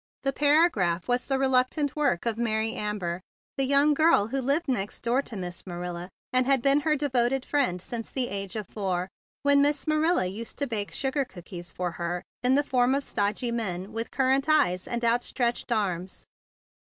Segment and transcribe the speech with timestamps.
[0.23, 3.21] The paragraph was the reluctant work of Mary Amber,
[3.55, 7.05] the young girl who lived next door to Miss Marilla and had been her devoted
[7.05, 9.09] 8 THE BIG BLUE SOLDIER friend since the age of four,
[9.43, 13.51] when Miss Marilla used to bake sugar cookies for her in the form of stogy
[13.51, 16.25] men with cur¬ rant eyes and outstretched arms.